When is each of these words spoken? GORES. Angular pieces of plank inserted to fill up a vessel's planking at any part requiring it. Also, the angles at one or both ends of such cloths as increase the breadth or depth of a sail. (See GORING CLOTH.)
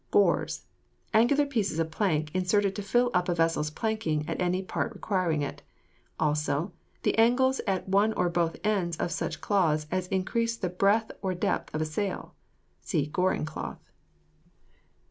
GORES. 0.09 0.65
Angular 1.13 1.45
pieces 1.45 1.77
of 1.77 1.91
plank 1.91 2.33
inserted 2.33 2.75
to 2.75 2.81
fill 2.81 3.11
up 3.13 3.29
a 3.29 3.35
vessel's 3.35 3.69
planking 3.69 4.27
at 4.27 4.41
any 4.41 4.63
part 4.63 4.95
requiring 4.95 5.43
it. 5.43 5.61
Also, 6.19 6.73
the 7.03 7.15
angles 7.19 7.61
at 7.67 7.87
one 7.87 8.11
or 8.13 8.27
both 8.27 8.57
ends 8.63 8.97
of 8.97 9.11
such 9.11 9.41
cloths 9.41 9.85
as 9.91 10.07
increase 10.07 10.57
the 10.57 10.69
breadth 10.69 11.11
or 11.21 11.35
depth 11.35 11.71
of 11.75 11.81
a 11.81 11.85
sail. 11.85 12.33
(See 12.81 13.05
GORING 13.05 13.45
CLOTH.) 13.45 13.77